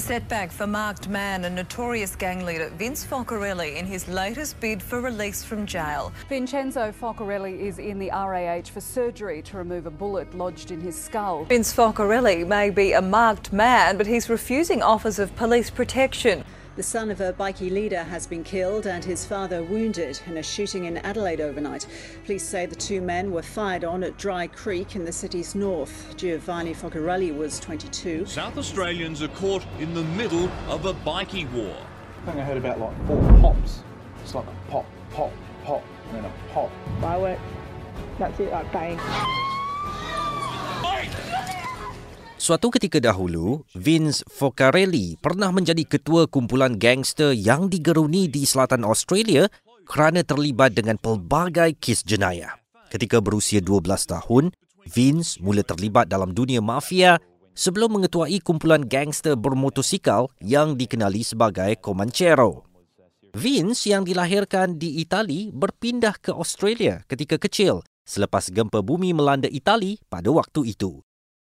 A 0.00 0.02
setback 0.02 0.50
for 0.50 0.66
marked 0.66 1.08
man 1.08 1.44
and 1.44 1.54
notorious 1.54 2.16
gang 2.16 2.46
leader 2.46 2.70
Vince 2.70 3.04
Focarelli 3.04 3.76
in 3.76 3.84
his 3.84 4.08
latest 4.08 4.58
bid 4.58 4.82
for 4.82 4.98
release 4.98 5.44
from 5.44 5.66
jail. 5.66 6.10
Vincenzo 6.26 6.90
Focarelli 6.90 7.60
is 7.60 7.78
in 7.78 7.98
the 7.98 8.08
RAH 8.08 8.62
for 8.72 8.80
surgery 8.80 9.42
to 9.42 9.58
remove 9.58 9.84
a 9.84 9.90
bullet 9.90 10.34
lodged 10.34 10.70
in 10.70 10.80
his 10.80 10.98
skull. 10.98 11.44
Vince 11.44 11.74
Focarelli 11.74 12.46
may 12.46 12.70
be 12.70 12.92
a 12.92 13.02
marked 13.02 13.52
man, 13.52 13.98
but 13.98 14.06
he's 14.06 14.30
refusing 14.30 14.80
offers 14.80 15.18
of 15.18 15.36
police 15.36 15.68
protection. 15.68 16.44
The 16.80 16.84
son 16.84 17.10
of 17.10 17.20
a 17.20 17.34
bikie 17.34 17.70
leader 17.70 18.02
has 18.02 18.26
been 18.26 18.42
killed 18.42 18.86
and 18.86 19.04
his 19.04 19.26
father 19.26 19.62
wounded 19.62 20.18
in 20.24 20.38
a 20.38 20.42
shooting 20.42 20.86
in 20.86 20.96
Adelaide 20.96 21.42
overnight. 21.42 21.86
Police 22.24 22.42
say 22.42 22.64
the 22.64 22.74
two 22.74 23.02
men 23.02 23.32
were 23.32 23.42
fired 23.42 23.84
on 23.84 24.02
at 24.02 24.16
Dry 24.16 24.46
Creek 24.46 24.96
in 24.96 25.04
the 25.04 25.12
city's 25.12 25.54
north. 25.54 26.16
Giovanni 26.16 26.72
Focarelli 26.72 27.36
was 27.36 27.60
22. 27.60 28.24
South 28.24 28.56
Australians 28.56 29.20
are 29.20 29.28
caught 29.28 29.62
in 29.78 29.92
the 29.92 30.04
middle 30.04 30.48
of 30.70 30.86
a 30.86 30.94
bikie 30.94 31.52
war. 31.52 31.76
I 32.22 32.24
think 32.24 32.38
I 32.38 32.44
heard 32.44 32.56
about 32.56 32.80
like 32.80 33.06
four 33.06 33.20
pops. 33.42 33.82
It's 34.22 34.34
like 34.34 34.46
a 34.46 34.70
pop, 34.70 34.86
pop, 35.10 35.32
pop, 35.66 35.84
and 36.06 36.16
then 36.16 36.24
a 36.24 36.32
pop. 36.54 36.70
Fireworks. 37.02 37.42
That's 38.18 38.40
it, 38.40 38.50
like 38.52 38.72
bang. 38.72 39.49
Suatu 42.50 42.66
ketika 42.74 42.98
dahulu, 42.98 43.62
Vince 43.78 44.26
Foccarelli 44.26 45.14
pernah 45.22 45.54
menjadi 45.54 45.86
ketua 45.86 46.26
kumpulan 46.26 46.74
gangster 46.74 47.30
yang 47.30 47.70
digeruni 47.70 48.26
di 48.26 48.42
selatan 48.42 48.82
Australia 48.82 49.46
kerana 49.86 50.26
terlibat 50.26 50.74
dengan 50.74 50.98
pelbagai 50.98 51.78
kes 51.78 52.02
jenayah. 52.02 52.58
Ketika 52.90 53.22
berusia 53.22 53.62
12 53.62 53.86
tahun, 54.02 54.50
Vince 54.82 55.38
mula 55.38 55.62
terlibat 55.62 56.10
dalam 56.10 56.34
dunia 56.34 56.58
mafia 56.58 57.22
sebelum 57.54 58.02
mengetuai 58.02 58.42
kumpulan 58.42 58.82
gangster 58.82 59.38
bermotosikal 59.38 60.26
yang 60.42 60.74
dikenali 60.74 61.22
sebagai 61.22 61.78
Comanchero. 61.78 62.66
Vince 63.30 63.94
yang 63.94 64.02
dilahirkan 64.02 64.74
di 64.74 64.98
Itali 64.98 65.54
berpindah 65.54 66.18
ke 66.18 66.34
Australia 66.34 67.06
ketika 67.06 67.38
kecil 67.38 67.86
selepas 68.02 68.50
gempa 68.50 68.82
bumi 68.82 69.14
melanda 69.14 69.46
Itali 69.46 70.02
pada 70.10 70.34
waktu 70.34 70.74
itu. 70.74 70.98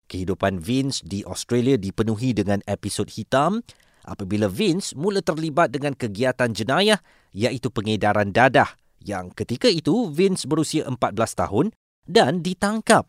Kehidupan 0.08 0.60
Vince 0.62 1.02
di 1.04 1.24
Australia 1.24 1.80
dipenuhi 1.80 2.36
dengan 2.36 2.60
episod 2.70 3.08
hitam 3.10 3.64
apabila 4.04 4.52
Vince 4.52 4.94
mula 4.94 5.24
terlibat 5.24 5.72
dengan 5.72 5.96
kegiatan 5.96 6.52
jenayah 6.52 7.00
iaitu 7.32 7.72
pengedaran 7.72 8.36
dadah 8.36 8.76
yang 9.04 9.32
ketika 9.32 9.68
itu 9.68 10.12
Vince 10.12 10.48
berusia 10.48 10.88
14 10.88 11.16
tahun 11.16 11.66
dan 12.08 12.44
ditangkap. 12.44 13.08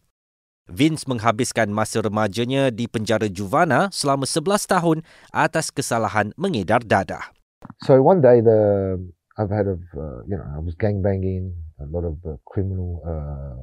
Vince 0.65 1.05
menghabiskan 1.05 1.69
masa 1.69 2.01
remajanya 2.01 2.73
di 2.73 2.89
penjara 2.89 3.29
Juvana 3.29 3.93
selama 3.93 4.25
11 4.25 4.65
tahun 4.65 4.99
atas 5.29 5.69
kesalahan 5.69 6.33
mengedar 6.41 6.81
dadah. 6.81 7.37
So 7.85 8.01
one 8.01 8.25
day 8.25 8.41
the 8.41 8.97
I've 9.37 9.53
had 9.53 9.69
of 9.69 9.85
uh, 9.93 10.25
you 10.25 10.41
know 10.41 10.47
I 10.49 10.61
was 10.65 10.73
gang 10.79 11.05
banging 11.05 11.53
a 11.77 11.87
lot 11.91 12.09
of 12.09 12.17
uh, 12.25 12.41
criminal 12.49 13.05
uh, 13.05 13.61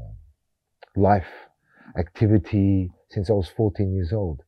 life 0.93 1.50
activity 1.97 2.91
since 3.09 3.29
I 3.29 3.33
was 3.33 3.49
14 3.55 3.93
years 3.93 4.13
old. 4.13 4.41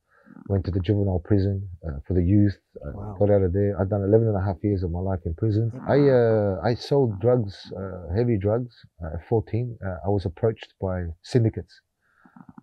Went 0.50 0.66
to 0.66 0.72
the 0.72 0.80
juvenile 0.80 1.20
prison 1.24 1.70
uh, 1.88 2.00
for 2.08 2.14
the 2.16 2.24
youth. 2.24 2.58
Uh, 2.84 2.92
Wow. 2.96 3.16
Got 3.20 3.30
out 3.30 3.44
of 3.44 3.54
there. 3.54 3.80
I'd 3.80 3.90
done 3.90 4.04
11 4.04 4.28
and 4.28 4.36
a 4.38 4.42
half 4.44 4.58
years 4.64 4.84
of 4.84 4.92
my 4.92 5.00
life 5.00 5.20
in 5.26 5.34
prison. 5.36 5.72
I 5.88 5.98
uh, 6.10 6.60
I 6.64 6.74
sold 6.76 7.20
drugs, 7.22 7.56
uh, 7.78 8.14
heavy 8.16 8.38
drugs 8.38 8.74
uh, 9.04 9.16
at 9.16 9.28
14. 9.28 9.78
Uh, 9.86 9.88
I 10.06 10.10
was 10.10 10.26
approached 10.26 10.74
by 10.82 11.06
syndicates 11.22 11.80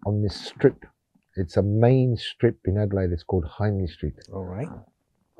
on 0.06 0.23
this 0.23 0.34
strip. 0.34 0.84
It's 1.36 1.56
a 1.56 1.62
main 1.62 2.17
strip 2.17 2.58
in 2.64 2.77
Adelaide. 2.77 3.12
It's 3.12 3.23
called 3.23 3.47
Hindley 3.58 3.86
Street. 3.86 4.19
All 4.33 4.45
right. 4.45 4.69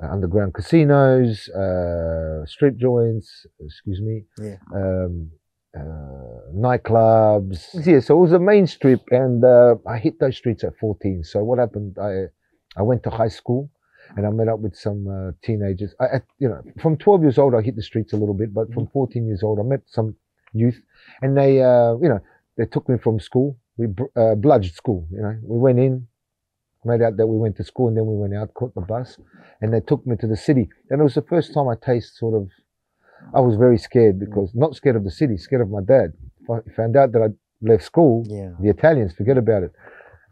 Uh, 0.01 0.07
underground 0.09 0.53
casinos, 0.53 1.47
uh, 1.49 2.45
strip 2.45 2.75
joints, 2.77 3.45
excuse 3.59 4.01
me, 4.01 4.23
Yeah. 4.39 4.55
um, 4.73 5.31
nightclubs. 5.75 7.85
Yeah, 7.85 7.99
so 7.99 8.17
it 8.17 8.21
was 8.21 8.33
a 8.33 8.39
main 8.39 8.67
strip, 8.67 9.01
and 9.11 9.43
uh, 9.43 9.75
I 9.87 9.97
hit 9.97 10.19
those 10.19 10.37
streets 10.37 10.63
at 10.63 10.77
14. 10.79 11.23
So 11.23 11.43
what 11.43 11.59
happened? 11.59 11.97
I 12.01 12.25
I 12.77 12.83
went 12.83 13.03
to 13.03 13.09
high 13.09 13.29
school, 13.29 13.69
and 14.15 14.25
I 14.25 14.29
met 14.29 14.47
up 14.47 14.59
with 14.59 14.75
some 14.75 15.07
uh, 15.07 15.31
teenagers. 15.43 15.93
I, 15.99 16.15
at, 16.15 16.23
you 16.39 16.47
know, 16.47 16.61
from 16.81 16.97
12 16.97 17.23
years 17.23 17.37
old, 17.37 17.55
I 17.55 17.61
hit 17.61 17.75
the 17.75 17.81
streets 17.81 18.13
a 18.13 18.17
little 18.17 18.33
bit, 18.33 18.53
but 18.53 18.73
from 18.73 18.87
14 18.87 19.25
years 19.25 19.43
old, 19.43 19.59
I 19.59 19.63
met 19.63 19.81
some 19.87 20.15
youth, 20.53 20.79
and 21.21 21.37
they, 21.37 21.61
uh, 21.61 21.95
you 22.01 22.09
know, 22.09 22.19
they 22.57 22.65
took 22.65 22.87
me 22.89 22.97
from 22.97 23.19
school. 23.19 23.57
We 23.77 23.85
uh, 23.85 24.35
bludged 24.35 24.73
school. 24.73 25.07
You 25.11 25.21
know, 25.21 25.37
we 25.43 25.57
went 25.57 25.79
in, 25.79 26.07
made 26.85 27.01
out 27.01 27.17
that 27.17 27.27
we 27.27 27.37
went 27.37 27.57
to 27.57 27.63
school, 27.63 27.87
and 27.87 27.97
then 27.97 28.05
we 28.05 28.15
went 28.15 28.35
out, 28.35 28.53
caught 28.53 28.75
the 28.75 28.81
bus, 28.81 29.17
and 29.61 29.73
they 29.73 29.81
took 29.81 30.05
me 30.05 30.15
to 30.17 30.27
the 30.27 30.37
city. 30.37 30.69
And 30.89 30.99
it 30.99 31.03
was 31.03 31.15
the 31.15 31.21
first 31.21 31.53
time 31.53 31.67
I 31.67 31.75
tasted 31.75 32.15
sort 32.15 32.35
of. 32.35 32.49
I 33.33 33.39
was 33.39 33.55
very 33.55 33.77
scared 33.77 34.19
because 34.19 34.51
not 34.53 34.75
scared 34.75 34.95
of 34.95 35.03
the 35.03 35.11
city, 35.11 35.37
scared 35.37 35.61
of 35.61 35.69
my 35.69 35.81
dad. 35.81 36.13
F- 36.49 36.63
Found 36.75 36.95
out 36.97 37.11
that 37.13 37.21
I 37.21 37.27
left 37.61 37.83
school. 37.83 38.25
Yeah. 38.27 38.51
The 38.61 38.69
Italians, 38.69 39.13
forget 39.13 39.37
about 39.37 39.63
it. 39.63 39.71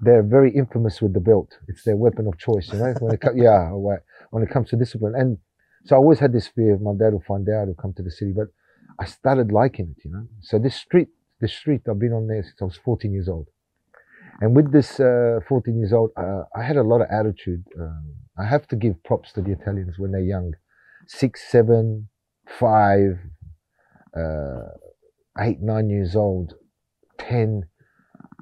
They're 0.02 0.24
very 0.24 0.52
infamous 0.52 1.02
with 1.02 1.14
the 1.14 1.20
belt. 1.20 1.50
It's 1.68 1.84
their 1.84 1.98
weapon 1.98 2.28
of 2.28 2.38
choice, 2.38 2.70
you 2.72 2.80
know. 2.80 2.94
When 3.00 3.14
it 3.14 3.22
co- 3.22 3.34
yeah, 3.36 3.70
right. 3.74 4.00
when 4.32 4.44
it 4.44 4.50
comes 4.50 4.70
to 4.70 4.76
discipline, 4.76 5.14
and 5.16 5.38
so 5.86 5.96
I 5.96 6.00
always 6.00 6.20
had 6.20 6.34
this 6.34 6.48
fear 6.48 6.74
of 6.74 6.82
my 6.82 6.94
dad 6.94 7.14
will 7.14 7.24
find 7.28 7.48
out, 7.50 7.66
he'll 7.66 7.76
come 7.76 7.94
to 7.94 8.04
the 8.04 8.12
city. 8.12 8.34
But 8.36 8.48
I 9.00 9.06
started 9.06 9.52
liking 9.52 9.94
it, 9.98 10.04
you 10.06 10.12
know. 10.12 10.28
So 10.42 10.60
this 10.60 10.76
street, 10.76 11.08
this 11.42 11.54
street, 11.54 11.82
I've 11.90 12.00
been 12.00 12.14
on 12.14 12.28
there 12.28 12.44
since 12.44 12.62
I 12.62 12.66
was 12.66 12.78
14 12.84 13.14
years 13.14 13.30
old. 13.30 13.48
And 14.42 14.56
with 14.56 14.72
this 14.72 15.00
uh, 15.00 15.40
14 15.48 15.78
years 15.78 15.92
old, 15.94 16.12
uh, 16.18 16.44
I 16.56 16.64
had 16.64 16.78
a 16.78 16.84
lot 16.84 17.02
of 17.02 17.08
attitude. 17.12 17.64
Um, 17.80 18.14
I 18.38 18.46
have 18.46 18.68
to 18.70 18.76
give 18.76 19.02
props 19.04 19.34
to 19.34 19.42
the 19.42 19.52
Italians 19.52 19.96
when 19.98 20.12
they're 20.12 20.22
young, 20.22 20.54
six, 21.08 21.42
seven, 21.50 22.08
five, 22.58 23.20
uh, 24.18 24.70
eight, 25.40 25.62
nine 25.62 25.90
years 25.90 26.16
old, 26.16 26.54
ten. 27.18 27.64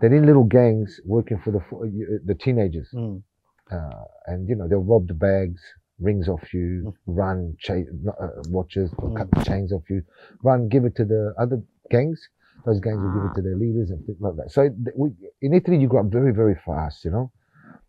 They're 0.02 0.14
in 0.14 0.26
little 0.26 0.44
gangs 0.44 1.00
working 1.06 1.40
for 1.44 1.52
the 1.52 1.60
uh, 1.60 2.20
the 2.26 2.36
teenagers, 2.36 2.90
Mm. 2.94 3.24
uh, 3.72 4.04
and 4.28 4.48
you 4.48 4.56
know 4.56 4.68
they'll 4.68 4.84
rob 4.84 5.08
the 5.08 5.14
bags, 5.14 5.62
rings 6.00 6.28
off 6.30 6.54
you, 6.54 6.94
run, 7.08 7.56
cha- 7.60 7.74
uh, 7.74 8.30
watches, 8.50 8.94
or 9.00 9.14
cut 9.18 9.30
the 9.32 9.44
chains 9.44 9.74
off 9.74 9.84
you, 9.90 10.04
run, 10.44 10.70
give 10.70 10.86
it 10.86 10.96
to 10.96 11.06
the 11.06 11.34
other 11.40 11.62
gangs. 11.90 12.20
Those 12.66 12.80
gangs 12.80 13.00
will 13.02 13.14
give 13.14 13.32
it 13.32 13.36
to 13.36 13.42
their 13.42 13.56
leaders 13.56 13.90
and 13.92 14.06
things 14.06 14.20
like 14.20 14.36
that. 14.36 14.52
So 14.52 14.70
we, 14.96 15.12
in 15.42 15.54
Italy, 15.54 15.78
you 15.78 15.88
grow 15.88 16.02
up 16.02 16.12
very, 16.12 16.34
very 16.34 16.56
fast, 16.66 17.06
you 17.06 17.12
know, 17.12 17.32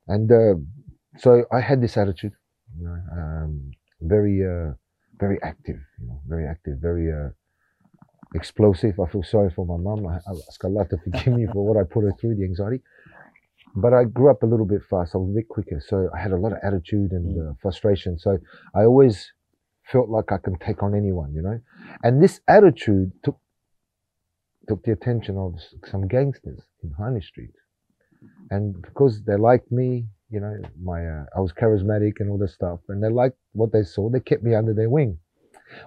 and 0.07 0.31
uh, 0.31 0.55
so 1.19 1.45
I 1.53 1.61
had 1.61 1.81
this 1.83 1.97
attitude, 1.97 2.33
you 2.79 2.85
know, 2.85 2.99
um, 3.13 3.71
very, 4.01 4.45
uh, 4.47 4.73
very 5.19 5.39
active, 5.43 5.81
you 6.01 6.07
know, 6.09 6.21
very 6.27 6.47
active, 6.47 6.79
very 6.81 7.13
uh, 7.13 7.31
explosive. 8.35 8.99
I 9.01 9.07
feel 9.11 9.23
sorry 9.23 9.51
for 9.51 9.67
my 9.67 9.77
mom. 9.77 10.07
I, 10.07 10.17
I 10.17 10.33
ask 10.49 10.65
Allah 10.65 10.87
to 10.91 10.99
forgive 10.99 11.35
me 11.35 11.47
for 11.53 11.67
what 11.67 11.77
I 11.77 11.85
put 11.85 12.05
her 12.05 12.13
through, 12.21 12.37
the 12.37 12.45
anxiety. 12.45 12.83
But 13.75 13.93
I 13.93 14.05
grew 14.05 14.31
up 14.31 14.43
a 14.43 14.47
little 14.47 14.67
bit 14.67 14.83
fast. 14.89 15.15
I 15.15 15.19
was 15.19 15.31
a 15.31 15.35
bit 15.35 15.49
quicker, 15.49 15.81
so 15.87 16.09
I 16.15 16.21
had 16.21 16.33
a 16.33 16.37
lot 16.37 16.53
of 16.53 16.59
attitude 16.63 17.13
and 17.13 17.51
uh, 17.51 17.53
frustration. 17.61 18.19
So 18.19 18.39
I 18.75 18.85
always 18.85 19.33
felt 19.93 20.09
like 20.09 20.33
I 20.33 20.39
can 20.39 20.59
take 20.59 20.83
on 20.83 20.95
anyone, 20.95 21.33
you 21.35 21.43
know. 21.43 21.61
And 22.03 22.23
this 22.23 22.41
attitude 22.49 23.13
took 23.25 23.39
took 24.69 24.83
the 24.83 24.93
attention 24.93 25.39
of 25.39 25.55
some 25.91 26.07
gangsters 26.09 26.61
in 26.83 26.93
Hindley 26.99 27.23
Street, 27.23 27.55
and 28.51 28.81
because 28.83 29.23
they 29.25 29.37
liked 29.37 29.71
me, 29.73 30.07
you 30.31 30.41
know, 30.41 30.55
my 30.83 31.01
uh, 31.07 31.25
I 31.37 31.41
was 31.41 31.53
charismatic 31.53 32.15
and 32.21 32.31
all 32.31 32.39
this 32.39 32.55
stuff, 32.55 32.81
and 32.89 33.03
they 33.03 33.09
liked 33.09 33.37
what 33.53 33.73
they 33.73 33.83
saw. 33.83 34.11
They 34.11 34.21
kept 34.21 34.43
me 34.43 34.55
under 34.55 34.75
their 34.75 34.91
wing. 34.91 35.19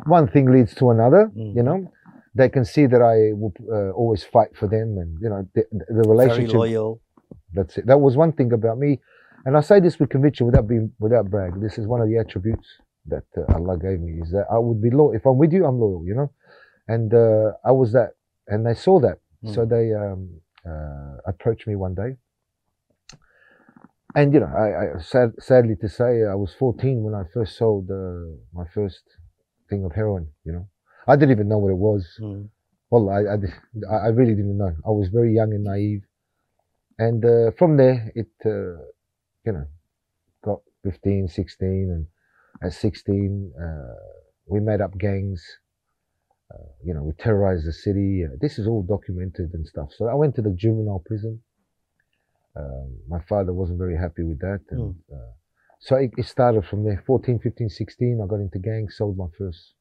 One 0.06 0.28
thing 0.28 0.52
leads 0.52 0.74
to 0.76 0.92
another, 0.92 1.32
you 1.58 1.64
know. 1.64 1.92
They 2.34 2.50
can 2.50 2.64
see 2.66 2.86
that 2.86 3.02
I 3.02 3.34
will 3.40 3.54
uh, 3.72 3.92
always 3.92 4.24
fight 4.24 4.56
for 4.56 4.68
them, 4.68 4.98
and 5.02 5.18
you 5.22 5.30
know 5.30 5.48
the, 5.56 5.64
the 5.72 6.04
Very 6.36 6.48
loyal. 6.60 7.02
That's 7.54 7.78
it. 7.78 7.86
That 7.88 8.00
was 8.00 8.16
one 8.16 8.32
thing 8.32 8.54
about 8.54 8.78
me, 8.78 9.00
and 9.46 9.58
I 9.58 9.62
say 9.62 9.80
this 9.82 10.00
with 10.00 10.10
conviction, 10.10 10.46
without 10.46 10.68
being 10.68 10.92
without 11.00 11.30
brag. 11.30 11.60
This 11.60 11.78
is 11.78 11.88
one 11.88 12.00
of 12.02 12.08
the 12.08 12.18
attributes 12.18 12.68
that 13.08 13.26
uh, 13.38 13.54
Allah 13.56 13.78
gave 13.78 14.00
me 14.00 14.22
is 14.22 14.32
that 14.32 14.46
I 14.50 14.58
would 14.60 14.82
be 14.82 14.90
loyal. 14.92 15.12
If 15.12 15.26
I'm 15.26 15.38
with 15.38 15.52
you, 15.52 15.66
I'm 15.66 15.78
loyal. 15.80 16.04
You 16.06 16.16
know, 16.16 16.32
and 16.88 17.14
uh, 17.14 17.52
I 17.66 17.72
was 17.72 17.92
that, 17.94 18.12
and 18.48 18.66
they 18.66 18.76
saw 18.76 19.00
that, 19.02 19.18
so 19.54 19.66
they 19.66 19.94
um, 19.94 20.30
uh, 20.66 21.18
approached 21.28 21.68
me 21.68 21.76
one 21.76 21.96
day. 21.96 22.16
And 24.16 24.34
you 24.34 24.40
know, 24.42 24.48
I, 24.48 24.98
I 24.98 25.02
sad, 25.02 25.34
sadly 25.40 25.76
to 25.82 25.90
say, 25.90 26.26
I 26.30 26.36
was 26.36 26.54
14 26.58 27.04
when 27.04 27.14
I 27.14 27.24
first 27.34 27.58
sold 27.58 27.90
uh, 27.90 28.36
my 28.54 28.66
first 28.74 29.04
thing 29.70 29.86
of 29.86 29.94
heroin. 29.94 30.28
You 30.44 30.54
know, 30.54 30.68
I 31.08 31.16
didn't 31.16 31.32
even 31.32 31.48
know 31.48 31.60
what 31.60 31.72
it 31.72 31.78
was. 31.78 32.08
Mm. 32.22 32.50
Well, 32.90 33.10
I, 33.10 33.22
I, 33.22 33.96
I 33.96 34.08
really 34.10 34.36
didn't 34.36 34.58
know. 34.58 34.76
I 34.86 34.90
was 34.90 35.08
very 35.08 35.34
young 35.34 35.54
and 35.54 35.64
naive. 35.64 36.02
And 37.00 37.24
uh, 37.24 37.52
from 37.58 37.78
there, 37.78 38.12
it, 38.16 38.28
uh, 38.46 38.84
you 39.46 39.54
know, 39.54 39.66
got 40.44 40.60
15, 40.84 41.30
16. 41.30 41.70
And 41.70 42.06
at 42.62 42.74
16, 42.74 43.54
uh, 43.58 43.94
we 44.46 44.60
made 44.60 44.82
up 44.82 44.98
gangs. 44.98 45.42
Uh, 46.54 46.68
you 46.84 46.94
know, 46.94 47.04
we 47.04 47.14
terrorized 47.14 47.66
the 47.66 47.72
city. 47.72 48.26
Uh, 48.26 48.36
this 48.42 48.60
is 48.60 48.68
all 48.68 48.84
documented 48.84 49.52
and 49.54 49.66
stuff. 49.66 49.90
So 49.96 50.08
I 50.08 50.14
went 50.14 50.36
to 50.36 50.42
the 50.42 50.52
juvenile 50.52 51.02
prison. 51.06 51.42
Um, 52.56 52.98
my 53.08 53.22
father 53.30 53.54
wasn't 53.54 53.80
very 53.80 53.98
happy 53.98 54.24
with 54.24 54.40
that. 54.40 54.62
And, 54.72 54.96
uh, 55.14 55.32
So 55.80 55.96
it, 55.96 56.12
it 56.18 56.26
started 56.26 56.64
from 56.66 56.84
there. 56.84 57.02
14, 57.08 57.40
15, 57.40 57.70
16, 57.70 58.22
I 58.24 58.28
got 58.28 58.40
into 58.40 58.60
gangs, 58.60 58.98
sold 58.98 59.18
my 59.18 59.28
first, 59.38 59.74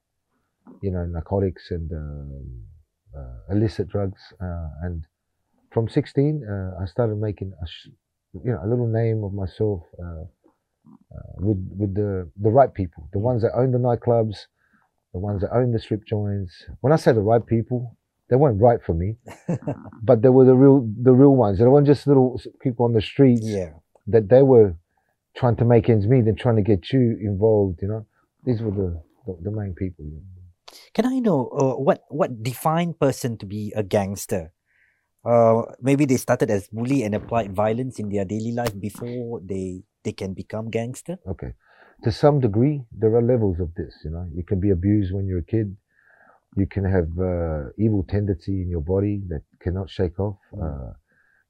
you 0.83 0.91
know, 0.91 1.05
narcotics 1.05 1.71
and 1.71 1.91
um, 1.93 2.63
uh, 3.19 3.53
illicit 3.55 3.89
drugs. 3.89 4.23
Uh, 4.41 4.69
and 4.83 5.05
from 5.73 5.89
16, 5.89 6.43
uh, 6.49 6.83
I 6.83 6.87
started 6.87 7.17
making 7.17 7.53
a, 7.63 7.67
sh- 7.67 7.89
you 8.33 8.53
know, 8.53 8.61
a 8.65 8.69
little 8.69 8.87
name 8.89 9.25
of 9.25 9.33
myself 9.35 9.83
uh, 10.03 10.25
uh, 11.15 11.33
with 11.47 11.61
with 11.79 11.95
the 11.95 12.31
the 12.41 12.51
right 12.51 12.73
people, 12.73 13.09
the 13.13 13.19
ones 13.19 13.43
that 13.43 13.53
own 13.55 13.71
the 13.73 13.79
nightclubs, 13.79 14.47
the 15.13 15.19
ones 15.19 15.41
that 15.43 15.53
own 15.53 15.73
the 15.73 15.79
strip 15.79 16.05
joints. 16.07 16.65
When 16.81 16.93
I 16.93 16.97
say 16.97 17.13
the 17.13 17.21
right 17.33 17.45
people, 17.45 17.97
they 18.31 18.37
weren't 18.37 18.61
right 18.61 18.81
for 18.87 18.95
me, 18.95 19.17
but 20.03 20.23
they 20.23 20.29
were 20.29 20.45
the 20.45 20.55
real 20.55 20.89
the 21.03 21.13
real 21.13 21.35
ones. 21.37 21.59
They 21.59 21.65
weren't 21.67 21.87
just 21.87 22.07
little 22.07 22.41
people 22.63 22.87
on 22.87 22.93
the 22.93 23.03
streets 23.03 23.43
Yeah. 23.45 23.73
that 24.07 24.29
they 24.29 24.43
were 24.43 24.77
trying 25.37 25.57
to 25.57 25.65
make 25.65 25.89
ends 25.89 26.07
meet 26.07 26.25
and 26.27 26.39
trying 26.39 26.57
to 26.57 26.63
get 26.63 26.93
you 26.93 27.19
involved. 27.21 27.83
You 27.83 27.89
know, 27.89 28.07
these 28.45 28.63
were 28.63 28.71
the 28.71 29.03
the, 29.27 29.37
the 29.43 29.51
main 29.51 29.75
people. 29.75 30.05
You 30.05 30.13
know. 30.23 30.23
Can 30.95 31.07
I 31.07 31.19
know 31.19 31.49
uh, 31.49 31.75
what 31.75 32.05
what 32.09 32.43
define 32.43 32.95
person 32.95 33.37
to 33.39 33.47
be 33.47 33.73
a 33.77 33.83
gangster? 33.83 34.53
Uh, 35.25 35.63
maybe 35.83 36.07
they 36.07 36.17
started 36.17 36.51
as 36.51 36.69
bully 36.69 37.03
and 37.03 37.15
applied 37.15 37.55
violence 37.55 37.99
in 37.99 38.09
their 38.09 38.25
daily 38.25 38.53
life 38.53 38.73
before 38.81 39.41
they 39.45 39.83
they 40.05 40.13
can 40.13 40.33
become 40.33 40.71
gangster. 40.71 41.19
Okay. 41.29 41.53
To 42.05 42.11
some 42.11 42.41
degree, 42.41 42.83
there 42.97 43.15
are 43.15 43.21
levels 43.23 43.61
of 43.61 43.75
this. 43.75 43.93
You 44.05 44.11
know, 44.11 44.27
you 44.35 44.43
can 44.43 44.59
be 44.61 44.71
abused 44.71 45.13
when 45.13 45.27
you're 45.27 45.41
a 45.41 45.45
kid. 45.45 45.77
You 46.57 46.67
can 46.67 46.85
have 46.85 47.09
uh, 47.19 47.71
evil 47.79 48.05
tendency 48.09 48.63
in 48.63 48.69
your 48.69 48.81
body 48.81 49.23
that 49.29 49.43
cannot 49.61 49.89
shake 49.89 50.19
off. 50.19 50.39
Uh, 50.61 50.93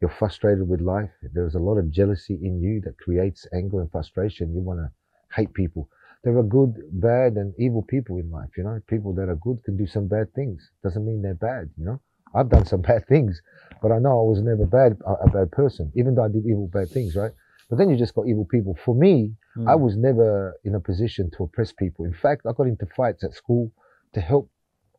you're 0.01 0.11
frustrated 0.19 0.69
with 0.69 0.81
life. 0.81 1.11
There's 1.35 1.55
a 1.55 1.59
lot 1.59 1.79
of 1.79 1.91
jealousy 1.91 2.39
in 2.43 2.61
you 2.61 2.81
that 2.85 2.99
creates 2.99 3.47
anger 3.53 3.81
and 3.81 3.91
frustration. 3.91 4.55
You 4.55 4.61
want 4.61 4.81
to 4.81 4.91
hate 5.35 5.53
people. 5.55 5.89
There 6.25 6.37
are 6.37 6.43
good, 6.43 6.75
bad, 6.93 7.35
and 7.35 7.55
evil 7.59 7.83
people 7.83 8.19
in 8.19 8.31
life. 8.31 8.51
You 8.57 8.65
know, 8.65 8.81
people 8.89 9.15
that 9.15 9.29
are 9.29 9.37
good 9.37 9.63
can 9.65 9.77
do 9.77 9.87
some 9.87 10.07
bad 10.07 10.33
things. 10.35 10.71
Doesn't 10.83 11.05
mean 11.05 11.23
they're 11.23 11.35
bad. 11.35 11.71
You 11.79 11.87
know, 11.87 12.01
I've 12.35 12.51
done 12.51 12.67
some 12.67 12.83
bad 12.93 13.07
things, 13.09 13.41
but 13.83 13.93
I 13.93 13.99
know 13.99 14.11
I 14.11 14.29
was 14.29 14.43
never 14.43 14.67
bad 14.67 14.99
a, 15.07 15.13
a 15.13 15.31
bad 15.31 15.51
person, 15.53 15.93
even 15.95 16.15
though 16.15 16.25
I 16.25 16.29
did 16.29 16.45
evil, 16.47 16.69
bad 16.69 16.91
things. 16.91 17.17
Right? 17.17 17.33
But 17.71 17.77
then 17.79 17.89
you 17.89 17.97
just 17.97 18.15
got 18.15 18.27
evil 18.27 18.45
people. 18.45 18.77
For 18.85 18.95
me, 18.95 19.35
I 19.67 19.75
was 19.77 19.97
never 19.97 20.55
in 20.65 20.75
a 20.75 20.81
position 20.81 21.31
to 21.37 21.45
oppress 21.45 21.73
people. 21.73 22.05
In 22.05 22.13
fact, 22.15 22.43
I 22.47 22.53
got 22.53 22.67
into 22.67 22.87
fights 22.87 23.25
at 23.25 23.35
school 23.35 23.73
to 24.15 24.21
help 24.21 24.51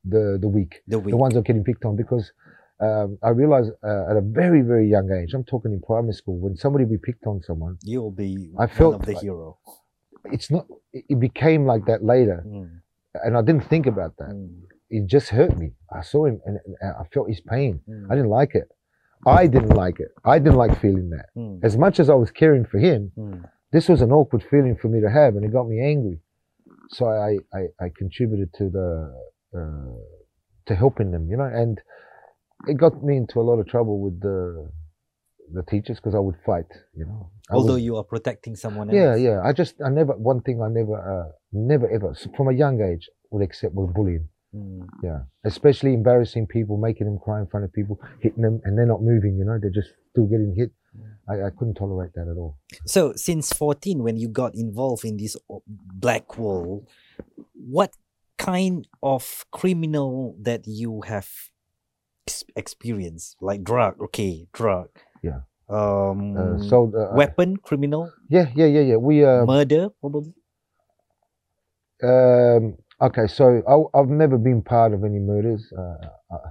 the 0.06 0.38
the 0.42 0.48
weak, 0.48 0.82
The 0.88 1.00
weak. 1.00 1.12
the 1.12 1.18
ones 1.18 1.34
that 1.34 1.40
are 1.42 1.44
getting 1.44 1.64
picked 1.64 1.86
on, 1.86 1.96
because 1.96 2.32
um, 2.80 3.18
I 3.22 3.30
realized 3.30 3.72
uh, 3.84 4.10
at 4.10 4.18
a 4.18 4.22
very 4.22 4.62
very 4.62 4.88
young 4.90 5.12
age, 5.12 5.34
I'm 5.34 5.44
talking 5.44 5.72
in 5.72 5.82
primary 5.82 6.14
school, 6.14 6.38
when 6.40 6.56
somebody 6.56 6.86
be 6.86 6.98
picked 6.98 7.26
on 7.28 7.42
someone, 7.44 7.78
You'll 7.84 8.12
be 8.12 8.52
I 8.58 8.66
one 8.66 8.68
felt 8.70 8.96
of 8.96 9.06
the 9.06 9.14
like- 9.14 9.22
hero. 9.22 9.58
it's 10.26 10.50
not. 10.52 10.66
It 10.94 11.06
it 11.10 11.20
became 11.20 11.66
like 11.66 11.86
that 11.86 12.04
later, 12.04 12.44
Mm, 12.48 12.70
and 13.24 13.38
I 13.38 13.42
didn't 13.42 13.66
think 13.74 13.86
about 13.88 14.18
that. 14.18 14.30
mm, 14.30 14.50
It 14.90 15.06
just 15.08 15.30
hurt 15.30 15.58
me. 15.58 15.70
I 15.92 16.02
saw 16.02 16.26
him, 16.26 16.42
and, 16.46 16.58
and 16.66 16.76
I 17.02 17.04
felt 17.14 17.30
his 17.30 17.42
pain. 17.42 17.82
mm, 17.88 18.06
I 18.10 18.16
didn't 18.16 18.30
like 18.42 18.54
it. 18.56 18.70
I 19.26 19.46
didn't 19.48 19.76
like 19.86 20.00
it. 20.00 20.12
I 20.26 20.40
didn't 20.40 20.58
like 20.64 20.80
feeling 20.82 21.10
that. 21.16 21.28
mm, 21.38 21.60
As 21.64 21.78
much 21.78 22.00
as 22.00 22.10
I 22.10 22.16
was 22.24 22.32
caring 22.32 22.66
for 22.66 22.80
him, 22.80 23.12
mm. 23.18 23.40
this 23.72 23.88
was 23.88 24.02
an 24.02 24.12
awkward 24.12 24.44
feeling 24.52 24.76
for 24.82 24.90
me 24.90 25.00
to 25.02 25.10
have, 25.20 25.36
and 25.36 25.46
it 25.46 25.52
got 25.54 25.68
me 25.74 25.78
angry. 25.94 26.18
So 26.90 27.06
I 27.30 27.32
I, 27.60 27.62
I 27.86 27.88
contributed 28.02 28.50
to 28.60 28.66
the 28.78 28.88
uh, 29.56 29.94
to 30.68 30.76
helping 30.76 31.12
them, 31.12 31.28
you 31.30 31.38
know, 31.38 31.44
and 31.62 31.80
it 32.68 32.78
got 32.78 33.04
me 33.04 33.18
into 33.18 33.40
a 33.40 33.46
lot 33.50 33.60
of 33.60 33.68
trouble 33.68 34.00
with 34.00 34.20
the 34.22 34.70
the 35.54 35.64
teachers 35.64 35.98
because 35.98 36.16
I 36.16 36.20
would 36.20 36.38
fight, 36.46 36.72
you 36.96 37.06
know. 37.06 37.30
I 37.50 37.56
Although 37.56 37.74
would- 37.74 37.82
you 37.84 37.98
are 37.98 38.04
protecting 38.06 38.56
someone 38.56 38.90
else. 38.90 38.96
yeah, 38.96 39.16
yeah. 39.16 39.42
I 39.44 39.52
just 39.52 39.76
I 39.86 39.90
never 39.90 40.14
one 40.14 40.42
thing 40.42 40.62
I 40.62 40.70
never 40.70 40.96
uh, 40.96 41.32
never 41.52 41.90
ever 41.90 42.16
from 42.38 42.48
a 42.48 42.54
young 42.54 42.82
age 42.82 43.10
would 43.32 43.44
accept 43.44 43.74
was 43.74 43.92
bullying. 43.94 44.28
Mm. 44.56 44.86
Yeah, 45.04 45.20
especially 45.46 45.94
embarrassing 45.94 46.48
people, 46.48 46.78
making 46.78 47.08
them 47.08 47.18
cry 47.20 47.40
in 47.40 47.48
front 47.48 47.64
of 47.66 47.72
people, 47.74 48.00
hitting 48.22 48.44
them, 48.44 48.62
and 48.66 48.78
they're 48.78 48.86
not 48.86 49.02
moving. 49.02 49.38
You 49.38 49.46
know, 49.46 49.58
they're 49.62 49.72
just 49.72 49.90
still 50.12 50.26
getting 50.26 50.54
hit. 50.56 50.72
I, 51.30 51.48
I 51.48 51.50
couldn't 51.58 51.76
tolerate 51.76 52.12
that 52.16 52.28
at 52.30 52.36
all. 52.38 52.58
So 52.86 53.14
since 53.16 53.54
14, 53.54 54.04
when 54.04 54.18
you 54.18 54.28
got 54.28 54.56
involved 54.56 55.06
in 55.06 55.16
this 55.16 55.38
black 55.96 56.38
Wall, 56.38 56.86
what 57.54 57.94
kind 58.42 58.88
of 59.04 59.46
criminal 59.52 60.36
that 60.42 60.62
you 60.66 61.02
have 61.06 61.30
ex- 62.28 62.44
experienced? 62.56 63.38
Like 63.42 63.62
drug, 63.64 64.02
okay, 64.10 64.48
drug. 64.54 64.90
Yeah. 65.22 65.42
Um, 65.70 66.36
Uh, 66.36 66.58
so 66.70 66.92
uh, 66.92 67.16
weapon 67.16 67.56
criminal, 67.68 68.12
yeah, 68.30 68.48
yeah, 68.56 68.66
yeah, 68.76 68.82
yeah. 68.92 69.00
We 69.00 69.24
uh, 69.24 69.46
murder 69.46 69.90
probably. 70.02 70.34
Um, 72.04 72.78
okay, 73.00 73.28
so 73.28 73.62
I, 73.68 73.76
I've 73.98 74.10
never 74.10 74.38
been 74.38 74.62
part 74.62 74.94
of 74.94 75.04
any 75.04 75.20
murders. 75.20 75.64
Uh, 75.72 76.10
uh, 76.34 76.50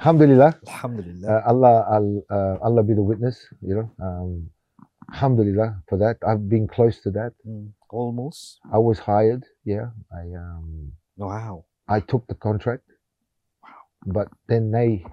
alhamdulillah, 0.00 0.56
Alhamdulillah. 0.66 1.28
uh, 1.28 1.42
Allah, 1.50 1.74
uh, 2.30 2.56
Allah 2.64 2.82
be 2.82 2.94
the 2.94 3.02
witness. 3.02 3.36
You 3.60 3.74
know, 3.76 3.88
um, 4.00 4.50
alhamdulillah 5.12 5.82
for 5.88 5.98
that. 5.98 6.16
I've 6.26 6.48
been 6.48 6.66
close 6.66 7.00
to 7.04 7.10
that. 7.12 7.32
Mm, 7.46 7.72
almost. 7.90 8.58
I 8.72 8.78
was 8.78 8.98
hired. 8.98 9.44
Yeah, 9.64 9.90
I 10.12 10.24
um, 10.34 10.77
Wow. 11.18 11.64
I 11.88 12.00
took 12.00 12.26
the 12.26 12.34
contract, 12.34 12.84
Wow. 13.62 13.70
but 14.06 14.28
then 14.48 14.70
they 14.70 15.04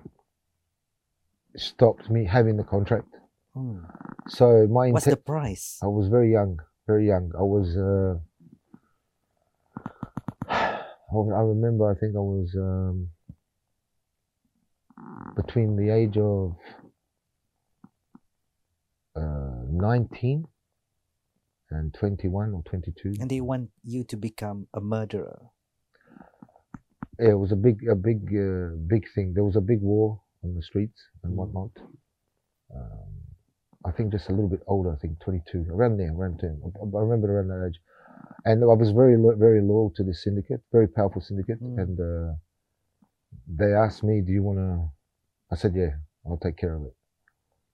stopped 1.56 2.10
me 2.10 2.26
having 2.26 2.58
the 2.58 2.64
contract. 2.64 3.08
Mm. 3.56 3.84
So 4.28 4.68
my 4.68 4.92
What's 4.92 5.06
the 5.06 5.18
price? 5.18 5.80
I 5.82 5.88
was 5.88 6.08
very 6.10 6.32
young, 6.32 6.60
very 6.88 7.08
young. 7.08 7.32
I 7.38 7.44
was. 7.44 7.76
Uh, 7.76 8.20
I 10.52 11.42
remember. 11.42 11.90
I 11.90 11.96
think 12.00 12.16
I 12.16 12.20
was 12.20 12.54
um, 12.58 13.10
between 15.36 15.76
the 15.76 15.90
age 15.94 16.18
of 16.18 16.56
uh, 19.16 19.64
19 19.72 20.46
and 21.72 21.94
21 21.94 22.54
or 22.54 22.64
22. 22.64 23.16
And 23.20 23.30
they 23.30 23.42
want 23.42 23.70
you 23.84 24.04
to 24.06 24.18
become 24.18 24.68
a 24.74 24.82
murderer. 24.82 25.52
Yeah, 27.20 27.32
it 27.32 27.40
was 27.40 27.52
a 27.52 27.56
big, 27.56 27.88
a 27.88 27.96
big, 27.96 28.22
uh, 28.36 28.76
big 28.88 29.06
thing. 29.14 29.34
There 29.34 29.44
was 29.44 29.56
a 29.56 29.62
big 29.62 29.82
war 29.82 30.22
on 30.44 30.56
the 30.56 30.62
streets 30.62 31.02
and 31.24 31.34
Mm. 31.34 31.36
whatnot. 31.38 31.72
Um, 32.76 33.10
I 33.86 33.92
think 33.92 34.12
just 34.12 34.30
a 34.30 34.34
little 34.34 34.50
bit 34.50 34.64
older. 34.68 34.92
I 34.92 34.98
think 34.98 35.20
22, 35.20 35.66
around 35.70 35.98
there, 35.98 36.14
around 36.14 36.40
there. 36.42 36.56
I, 36.66 36.98
I 36.98 37.02
remember 37.02 37.28
around 37.38 37.50
that 37.50 37.66
age. 37.68 37.80
And 38.46 38.64
I 38.64 38.68
was 38.68 38.92
very, 38.92 39.16
very 39.38 39.62
loyal 39.62 39.92
to 39.92 40.04
this 40.04 40.24
syndicate, 40.24 40.62
very 40.72 40.88
powerful 40.88 41.22
syndicate. 41.22 41.62
Mm. 41.62 41.80
And 41.82 42.00
uh, 42.00 42.36
they 43.48 43.74
asked 43.74 44.04
me, 44.04 44.22
"Do 44.22 44.32
you 44.32 44.44
want 44.44 44.60
to?" 44.60 44.90
I 45.52 45.56
said, 45.56 45.76
"Yeah, 45.76 45.96
I'll 46.26 46.38
take 46.38 46.58
care 46.58 46.74
of 46.76 46.84
it." 46.86 46.96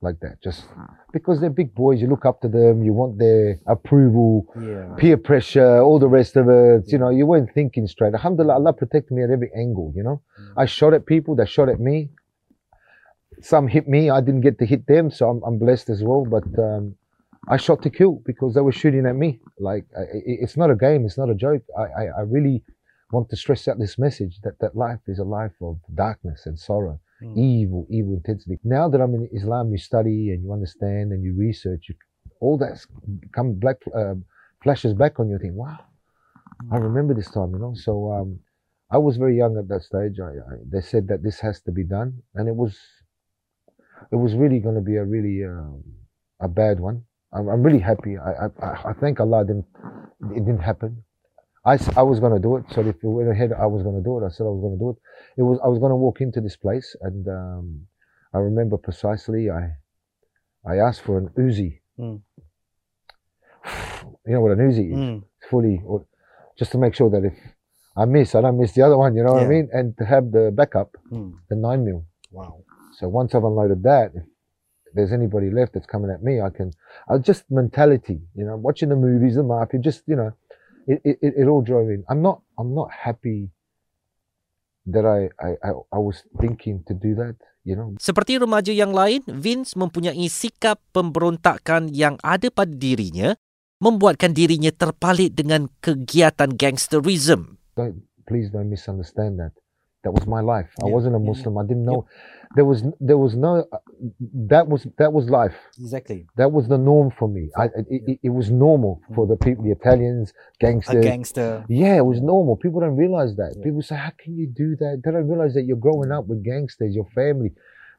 Like 0.04 0.20
that, 0.22 0.42
just 0.42 0.66
because 1.14 1.40
they're 1.40 1.52
big 1.52 1.76
boys, 1.76 2.02
you 2.02 2.08
look 2.08 2.26
up 2.26 2.42
to 2.42 2.48
them, 2.48 2.82
you 2.84 2.92
want 2.92 3.20
their 3.20 3.60
approval, 3.68 4.48
Yeah. 4.60 4.96
peer 4.98 5.16
pressure, 5.16 5.78
all 5.80 6.00
the 6.00 6.08
rest 6.08 6.36
of 6.38 6.50
it. 6.50 6.92
You 6.92 6.98
know, 6.98 7.10
you 7.10 7.28
weren't 7.28 7.52
thinking 7.54 7.86
straight. 7.86 8.14
Alhamdulillah, 8.16 8.56
Allah 8.56 8.74
protected 8.74 9.12
me 9.16 9.22
at 9.24 9.30
every 9.30 9.52
angle. 9.56 9.94
You 9.96 10.02
know, 10.02 10.22
I 10.58 10.66
shot 10.66 10.96
at 10.96 11.06
people, 11.06 11.36
they 11.36 11.46
shot 11.46 11.70
at 11.70 11.80
me. 11.80 12.10
Some 13.42 13.68
hit 13.68 13.88
me, 13.88 14.10
I 14.10 14.22
didn't 14.22 14.42
get 14.42 14.58
to 14.60 14.66
hit 14.66 14.88
them, 14.88 15.10
so 15.12 15.30
I'm, 15.30 15.42
I'm 15.44 15.58
blessed 15.60 15.90
as 15.90 16.04
well. 16.04 16.26
But 16.26 16.48
um, 16.60 16.96
I 17.48 17.58
shot 17.58 17.82
to 17.84 17.90
kill 17.92 18.22
because 18.26 18.54
they 18.56 18.62
were 18.62 18.72
shooting 18.72 19.06
at 19.06 19.16
me. 19.16 19.40
Like 19.60 19.86
it's 19.94 20.58
not 20.58 20.70
a 20.72 20.76
game, 20.76 21.06
it's 21.06 21.18
not 21.18 21.30
a 21.30 21.36
joke. 21.36 21.64
I, 21.78 21.84
I, 21.84 22.04
I 22.20 22.22
really 22.22 22.64
want 23.12 23.30
to 23.30 23.36
stress 23.36 23.68
out 23.68 23.78
this 23.78 24.00
message 24.00 24.40
that 24.44 24.58
that 24.62 24.76
life 24.76 25.00
is 25.08 25.20
a 25.20 25.24
life 25.24 25.54
of 25.62 25.78
darkness 25.94 26.46
and 26.48 26.58
sorrow, 26.58 27.00
Mm. 27.24 27.38
evil, 27.38 27.86
evil 27.90 28.14
intensity. 28.14 28.58
Now 28.64 28.90
that 28.90 29.00
I'm 29.00 29.14
in 29.14 29.30
Islam, 29.32 29.72
you 29.72 29.78
study 29.78 30.32
and 30.32 30.44
you 30.44 30.52
understand 30.52 31.12
and 31.12 31.24
you 31.24 31.36
research. 31.36 31.86
You, 31.90 31.96
all 32.40 32.58
that 32.58 32.84
come 33.32 33.54
black 33.54 33.78
uh, 33.96 34.16
flashes 34.64 34.94
back 34.96 35.20
on 35.20 35.30
you. 35.30 35.38
Think, 35.38 35.54
wow, 35.54 35.80
I 36.72 36.78
remember 36.78 37.14
this 37.14 37.30
time. 37.30 37.52
You 37.54 37.60
know, 37.60 37.74
so 37.76 38.12
um, 38.12 38.40
I 38.90 38.98
was 38.98 39.18
very 39.18 39.38
young 39.38 39.58
at 39.58 39.68
that 39.68 39.84
stage. 39.84 40.20
I, 40.20 40.32
I, 40.32 40.56
they 40.68 40.82
said 40.82 41.08
that 41.10 41.22
this 41.22 41.40
has 41.42 41.62
to 41.62 41.72
be 41.72 41.84
done, 41.84 42.24
and 42.34 42.48
it 42.48 42.56
was, 42.56 42.76
it 44.12 44.16
was 44.16 44.34
really 44.34 44.60
going 44.60 44.76
to 44.76 44.82
be 44.82 44.96
a 44.96 45.06
really 45.06 45.46
um, 45.46 45.84
a 46.40 46.48
bad 46.48 46.80
one. 46.80 47.04
I'm, 47.34 47.48
I'm 47.48 47.62
really 47.62 47.80
happy. 47.80 48.18
I, 48.18 48.48
I 48.66 48.90
I 48.90 48.94
thank 49.00 49.20
Allah 49.20 49.46
didn't 49.46 49.66
it 50.36 50.46
didn't 50.46 50.64
happen. 50.64 51.04
I, 51.64 51.78
I 51.96 52.02
was 52.02 52.20
going 52.20 52.34
to 52.34 52.40
do 52.40 52.56
it. 52.58 52.66
So 52.72 52.82
if 52.82 52.96
you 53.04 53.10
went 53.12 53.30
ahead, 53.30 53.52
I 53.54 53.68
was 53.68 53.84
going 53.84 53.96
to 53.96 54.04
do 54.04 54.18
it. 54.18 54.26
I 54.26 54.30
said 54.30 54.46
I 54.46 54.50
was 54.50 54.62
going 54.62 54.78
to 54.78 54.80
do 54.80 54.90
it. 54.92 54.98
It 55.38 55.44
was 55.44 55.60
I 55.64 55.68
was 55.68 55.80
going 55.80 55.92
to 55.92 55.96
walk 55.96 56.22
into 56.22 56.42
this 56.42 56.56
place, 56.56 56.96
and 57.02 57.28
um, 57.28 57.88
I 58.34 58.40
remember 58.40 58.78
precisely. 58.78 59.50
I 59.50 59.72
I 60.66 60.78
asked 60.78 61.02
for 61.02 61.18
an 61.18 61.30
Uzi. 61.38 61.82
Mm. 62.00 62.22
You 64.26 64.34
know 64.34 64.42
what 64.42 64.52
an 64.52 64.60
Uzi 64.60 64.92
is? 64.92 64.98
Mm. 65.00 65.24
Fully, 65.50 65.82
or 65.86 66.06
just 66.58 66.72
to 66.72 66.78
make 66.78 66.96
sure 66.96 67.10
that 67.10 67.24
if 67.26 67.34
I 67.96 68.06
miss, 68.06 68.34
I 68.36 68.42
don't 68.42 68.60
miss 68.60 68.72
the 68.74 68.82
other 68.82 68.98
one. 68.98 69.16
You 69.16 69.24
know 69.24 69.34
what 69.34 69.44
I 69.44 69.48
mean? 69.48 69.70
And 69.72 69.96
to 69.98 70.06
have 70.06 70.32
the 70.32 70.52
backup, 70.54 70.96
Mm. 71.12 71.34
the 71.50 71.56
nine 71.56 71.86
mil. 71.86 72.06
Wow. 72.32 72.64
So 72.98 73.08
once 73.08 73.36
I've 73.36 73.44
unloaded 73.44 73.84
that, 73.84 74.12
if, 74.16 74.24
there's 74.94 75.12
anybody 75.14 75.50
left 75.50 75.74
that's 75.74 75.86
coming 75.88 76.12
at 76.12 76.22
me, 76.24 76.42
I 76.42 76.50
can. 76.50 76.72
I 77.10 77.18
just 77.18 77.44
mentality, 77.50 78.22
you 78.36 78.46
know, 78.46 78.58
watching 78.58 78.90
the 78.90 78.96
movies, 78.96 79.36
the 79.36 79.44
mafia, 79.44 79.80
just 79.80 80.04
you 80.08 80.16
know, 80.16 80.34
it, 80.88 81.00
it, 81.04 81.34
it 81.44 81.48
all 81.48 81.62
drove 81.62 81.90
in. 81.90 82.06
I'm 82.10 82.22
not 82.22 82.42
I'm 82.58 82.74
not 82.74 82.90
happy 82.92 83.50
that 84.90 85.06
I, 85.06 85.30
I, 85.38 85.52
I, 85.62 85.70
I 85.94 86.00
was 86.02 86.26
thinking 86.42 86.82
to 86.90 86.94
do 86.94 87.14
that, 87.22 87.38
you 87.62 87.78
know. 87.78 87.94
Seperti 88.02 88.42
remaja 88.42 88.74
yang 88.74 88.92
lain, 88.92 89.22
Vince 89.30 89.78
mempunyai 89.78 90.26
sikap 90.26 90.82
pemberontakan 90.90 91.94
yang 91.94 92.18
ada 92.26 92.50
pada 92.50 92.74
dirinya 92.74 93.38
membuatkan 93.82 94.38
dirinya 94.38 94.70
terpalit 94.70 95.34
dengan 95.34 95.66
kegiatan 95.82 96.54
gangsterism. 96.54 97.58
Don't, 97.74 98.06
please 98.30 98.54
don't 98.54 98.70
misunderstand 98.70 99.42
that. 99.42 99.58
That 100.04 100.12
was 100.14 100.26
my 100.26 100.42
life. 100.42 100.70
I 100.82 100.88
wasn't 100.88 101.16
a 101.16 101.20
yeah, 101.20 101.30
Muslim. 101.32 101.58
I 101.60 101.64
didn't 101.64 101.86
know. 101.86 102.08
There 102.56 102.66
was 102.66 102.84
there 103.00 103.18
was 103.18 103.36
no. 103.36 103.66
That 104.50 104.68
was 104.68 104.88
that 104.98 105.14
was 105.14 105.30
life. 105.30 105.56
Exactly. 105.80 106.26
That 106.38 106.52
was 106.52 106.68
the 106.68 106.78
norm 106.78 107.12
for 107.12 107.28
me. 107.28 107.50
I, 107.56 107.66
it, 107.88 108.20
it, 108.24 108.30
was 108.30 108.50
normal 108.50 109.02
for 109.14 109.28
the 109.28 109.38
people, 109.38 109.64
the 109.64 109.72
Italians, 109.72 110.34
A 110.34 110.66
gangsters. 110.66 111.06
gangster. 111.06 111.66
Yeah, 111.70 111.98
it 111.98 112.06
was 112.06 112.20
normal. 112.20 112.58
People 112.58 112.82
don't 112.82 112.98
realize 112.98 113.36
that. 113.36 113.54
Yeah. 113.56 113.64
People 113.64 113.84
say, 113.84 113.96
"How 113.96 114.12
can 114.18 114.36
you 114.36 114.48
do 114.48 114.76
that?" 114.78 115.02
They 115.04 115.12
don't 115.12 115.30
realize 115.30 115.54
that 115.54 115.64
you're 115.64 115.78
growing 115.78 116.12
up 116.12 116.26
with 116.26 116.44
gangsters, 116.44 116.96
your 116.96 117.08
family, 117.14 117.52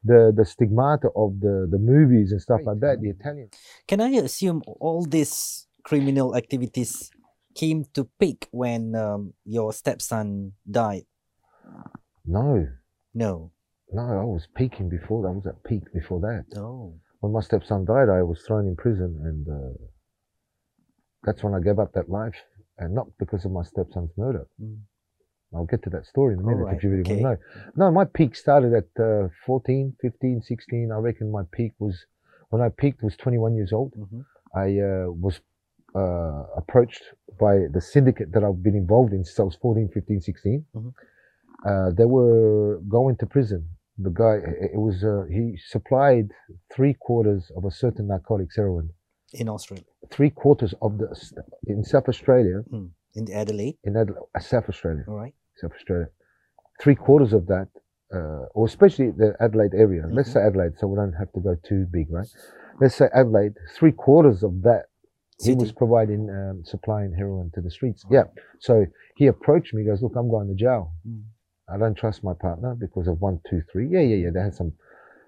the 0.03 0.33
the 0.37 0.45
stigmata 0.45 1.09
of 1.15 1.39
the 1.39 1.69
the 1.71 1.79
movies 1.79 2.33
and 2.33 2.43
stuff 2.43 2.63
like 2.67 2.81
that. 2.81 3.01
The 3.01 3.11
Italians. 3.11 3.53
Can 3.87 4.01
I 4.01 4.11
assume 4.11 4.63
all 4.81 5.07
these 5.07 5.69
criminal 5.85 6.37
activities 6.37 7.11
came 7.55 7.85
to 7.95 8.09
peak 8.19 8.49
when 8.51 8.97
um, 8.97 9.35
your 9.45 9.73
stepson 9.73 10.55
died? 10.69 11.05
No, 12.25 12.69
No. 13.15 13.51
no, 13.93 14.03
I 14.03 14.25
was 14.25 14.47
peaking 14.55 14.89
before. 14.89 15.27
I 15.27 15.33
was 15.33 15.47
at 15.47 15.63
peak 15.65 15.93
before 15.93 16.21
that. 16.21 16.45
Oh. 16.59 16.95
When 17.21 17.33
my 17.33 17.41
stepson 17.41 17.85
died, 17.85 18.09
I 18.09 18.23
was 18.23 18.43
thrown 18.47 18.67
in 18.67 18.77
prison, 18.77 19.21
and 19.25 19.49
uh, 19.49 19.85
that's 21.25 21.43
when 21.43 21.55
I 21.55 21.61
gave 21.61 21.79
up 21.79 21.93
that 21.95 22.09
life, 22.09 22.37
and 22.79 22.95
not 22.95 23.07
because 23.19 23.45
of 23.45 23.53
my 23.53 23.63
stepson's 23.63 24.11
murder. 24.17 24.47
Mm. 24.61 24.79
I'll 25.55 25.67
get 25.67 25.83
to 25.83 25.91
that 25.91 26.07
story 26.07 26.35
in 26.35 26.41
a 26.41 26.43
minute 26.43 26.61
Alright, 26.63 26.77
if 26.79 26.83
you 26.83 26.91
really 26.91 27.03
okay. 27.03 27.21
want 27.23 27.39
to 27.39 27.59
know. 27.59 27.87
No, 27.87 27.93
my 27.93 28.07
peak 28.07 28.35
started 28.35 28.73
at 28.73 28.89
uh, 29.03 29.29
14, 29.47 29.95
15, 30.01 30.43
16. 30.43 30.91
I 30.91 30.97
reckon 30.97 31.31
my 31.31 31.43
peak 31.53 31.73
was, 31.79 32.07
when 32.49 32.63
I 32.63 32.71
peaked, 32.71 33.03
was 33.03 33.17
21 33.17 33.55
years 33.55 33.73
old. 33.73 33.93
Mhm. 33.95 34.25
I 34.55 34.81
uh, 34.81 35.11
was 35.11 35.41
uh, 35.95 36.45
approached 36.57 37.03
by 37.39 37.67
the 37.71 37.81
syndicate 37.83 38.33
that 38.33 38.43
I've 38.43 38.63
been 38.63 38.75
involved 38.75 39.13
in 39.13 39.25
since 39.25 39.39
I 39.39 39.43
was 39.43 39.57
14, 39.57 39.91
15, 39.93 40.21
16. 40.23 40.65
Mhm. 40.75 40.93
Uh, 41.67 41.91
they 41.97 42.05
were 42.05 42.81
going 42.89 43.17
to 43.17 43.27
prison. 43.27 43.69
The 43.99 44.11
guy, 44.11 44.37
it 44.75 44.79
was, 44.79 45.05
uh, 45.05 45.25
he 45.31 45.57
supplied 45.69 46.29
three 46.75 46.95
quarters 46.95 47.51
of 47.57 47.65
a 47.65 47.71
certain 47.71 48.09
narcotic 48.09 48.49
heroin. 48.57 48.91
In 49.35 49.49
Australia. 49.49 49.85
Three 50.11 50.31
quarters 50.31 50.75
of 50.83 50.99
the, 50.99 51.09
in 51.67 51.85
South 51.85 52.09
Australia, 52.09 52.63
In 53.15 53.33
Adelaide. 53.33 53.77
in 53.85 53.97
Adela- 53.97 54.27
uh, 54.35 54.41
South 54.41 54.69
Australia. 54.69 55.05
All 55.09 55.17
right. 55.17 55.35
South 55.61 55.73
Australia. 55.73 56.09
Three 56.81 56.95
quarters 56.97 57.33
of 57.33 57.47
that, 57.47 57.69
uh, 58.13 58.45
or 58.55 58.67
especially 58.67 59.11
the 59.11 59.37
Adelaide 59.41 59.75
area. 59.75 60.03
Let's 60.11 60.31
Mhm. 60.31 60.33
say 60.35 60.41
Adelaide, 60.43 60.77
so 60.79 60.87
we 60.89 60.97
don't 60.97 61.13
have 61.23 61.31
to 61.33 61.41
go 61.41 61.55
too 61.63 61.87
big, 61.91 62.11
right? 62.11 62.27
Let's 62.81 62.97
say 62.97 63.09
Adelaide. 63.15 63.55
Three 63.79 63.93
quarters 63.93 64.43
of 64.43 64.63
that 64.63 64.87
he 65.45 65.55
was 65.55 65.73
providing, 65.73 66.29
um, 66.31 66.65
supplying 66.65 67.13
heroin 67.15 67.51
to 67.55 67.61
the 67.61 67.71
streets. 67.71 68.05
Yeah. 68.11 68.25
So 68.61 68.87
he 69.17 69.27
approached 69.29 69.75
me. 69.75 69.83
He 69.83 69.87
goes, 69.89 70.03
"Look, 70.03 70.15
I'm 70.17 70.29
going 70.29 70.49
to 70.49 70.55
jail. 70.55 70.93
Mm. 71.07 71.23
I 71.73 71.79
don't 71.79 71.95
trust 71.95 72.23
my 72.23 72.35
partner 72.35 72.75
because 72.75 73.09
of 73.09 73.21
one, 73.21 73.41
two, 73.49 73.63
three. 73.71 73.89
Yeah, 73.89 74.01
yeah, 74.01 74.17
yeah. 74.17 74.31
They 74.33 74.41
had 74.41 74.55
some 74.55 74.73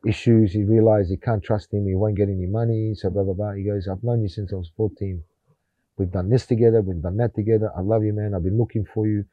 issues. 0.06 0.52
He 0.52 0.64
realized 0.64 1.10
he 1.10 1.16
can't 1.16 1.42
trust 1.42 1.72
him. 1.72 1.86
He 1.86 1.94
won't 1.94 2.16
get 2.16 2.28
any 2.28 2.46
money. 2.46 2.94
So 2.94 3.10
blah 3.10 3.22
blah 3.22 3.34
blah. 3.34 3.52
He 3.52 3.64
goes, 3.64 3.88
"I've 3.88 4.02
known 4.02 4.22
you 4.22 4.28
since 4.28 4.52
I 4.52 4.56
was 4.56 4.70
14. 4.76 5.22
We've 5.96 6.10
done 6.10 6.28
this 6.28 6.46
together. 6.46 6.82
We've 6.82 7.00
done 7.00 7.16
that 7.18 7.34
together. 7.34 7.70
I 7.76 7.80
love 7.80 8.04
you, 8.04 8.12
man. 8.12 8.34
I've 8.34 8.42
been 8.42 8.58
looking 8.58 8.84
for 8.84 9.06
you. 9.06 9.24